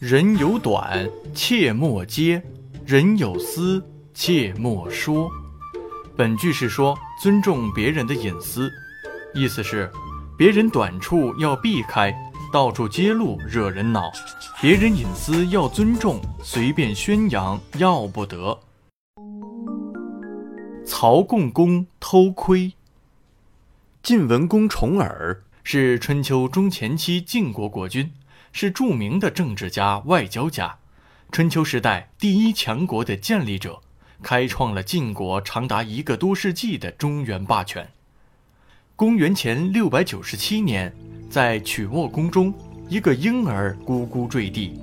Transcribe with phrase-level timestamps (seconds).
[0.00, 2.42] 人有短，切莫揭；
[2.84, 3.82] 人有私，
[4.12, 5.30] 切莫说。
[6.16, 8.68] 本句是说尊重别人的隐私，
[9.34, 9.88] 意思是
[10.36, 12.12] 别人短处要避开，
[12.52, 14.10] 到处揭露惹人恼；
[14.60, 18.58] 别人隐私要尊重，随便宣扬要不得。
[20.84, 22.72] 曹共公偷窥。
[24.02, 28.12] 晋文公重耳是春秋中前期晋国国君，
[28.56, 30.78] 是著名的政治家、外交家，
[31.32, 33.80] 春秋时代第一强国的建立者。
[34.22, 37.86] 开创了晋国长达一个多世纪的中原霸权。
[38.94, 40.94] 公元前六百九十七年，
[41.28, 42.54] 在曲沃宫中，
[42.88, 44.78] 一个婴儿咕咕坠地，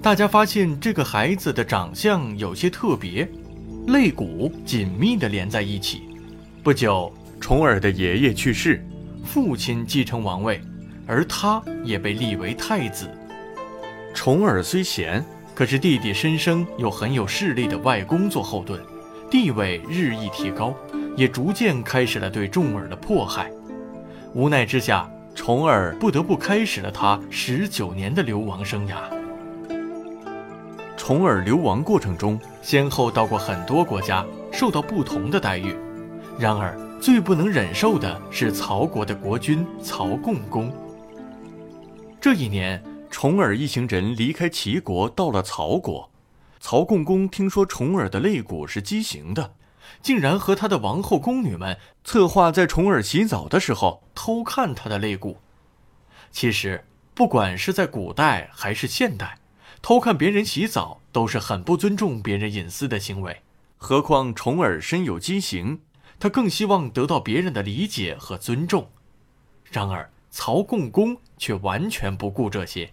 [0.00, 3.28] 大家发现这个孩子的长相有些特别，
[3.88, 6.02] 肋骨紧密地连在一起。
[6.62, 8.86] 不久，重耳的爷爷去世，
[9.24, 10.60] 父亲继承王位，
[11.06, 13.10] 而他也被立为太子。
[14.14, 15.24] 重耳虽贤。
[15.52, 18.80] 可是弟弟申生有很有势力的外公做后盾，
[19.30, 20.74] 地位日益提高，
[21.14, 23.50] 也逐渐开始了对重耳的迫害。
[24.32, 28.94] 无奈之下，重耳不得不开始了他十九年的流亡生涯。
[30.96, 35.76] 重耳流亡过程中，先后到过很多国家，受到不同的待遇。
[36.38, 40.72] 然而，最不能忍受的是曹国的国君曹共公。
[42.20, 42.82] 这一年。
[43.10, 46.08] 重耳一行人离开齐国，到了曹国。
[46.60, 49.54] 曹共公听说重耳的肋骨是畸形的，
[50.00, 55.38] 竟然和他的王后宫女们策划在重耳洗澡的时候偷看他的肋骨。
[56.30, 59.40] 其实，不管是在古代还是现代，
[59.82, 63.42] 偷看别人洗澡都是很不尊重别人隐私的行为。
[63.76, 65.80] 何况重耳身有畸形，
[66.20, 68.88] 他更希望得到别人的理解和尊重。
[69.64, 72.90] 然而，曹共公却完全不顾这些。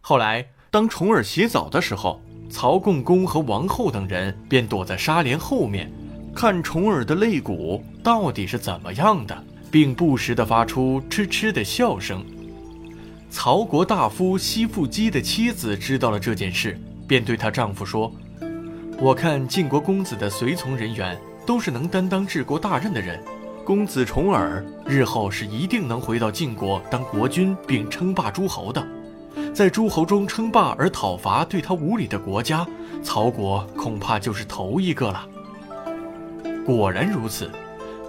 [0.00, 5.90] 后来，当重耳洗澡的时候，曹共公和王后等人便躲在纱帘后面，
[6.34, 12.24] 看重耳的肋骨到底是怎么样的，并不时地发出嗤嗤的笑声。
[13.30, 18.12] 曹国大夫西父姬的妻子知道了这件事，便对她丈夫说
[19.00, 23.20] ：“我看晋国公子的随从人员都是能担当治国大任的人，
[23.66, 28.86] 公子重耳日后是一定能回到晋国当国君，并称霸诸侯的。”
[29.52, 32.64] 在诸侯中称霸而讨伐对他无礼的国家，
[33.02, 35.26] 曹国恐怕就是头一个了。
[36.64, 37.50] 果然如此，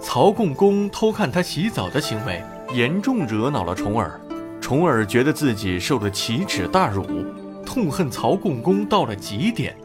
[0.00, 2.40] 曹共公偷看他洗澡的行为
[2.72, 4.20] 严重惹恼了重耳。
[4.60, 7.04] 重耳觉得自己受了奇耻大辱，
[7.66, 9.76] 痛恨曹共公到了极点，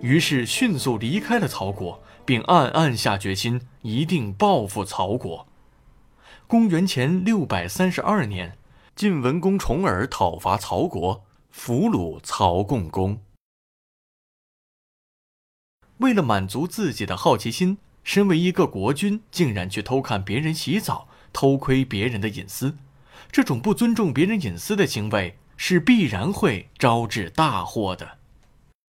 [0.00, 5.46] 于是迅速离开了曹国，并暗暗下决心一定报复曹国。
[6.46, 8.58] 公元前六百三十二年。
[8.94, 13.22] 晋文公重耳讨伐曹国，俘虏曹共公。
[15.96, 22.76] 为了满足自己的好奇心，身为一个国君，竟然去偷看别人洗澡，偷窥别人的隐私，
[23.30, 28.18] 这种不尊重别人隐私的行为，是必然会招致大祸的。